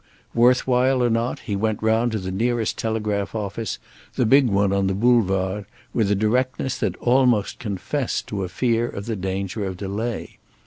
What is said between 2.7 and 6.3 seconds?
telegraph office, the big one on the Boulevard, with a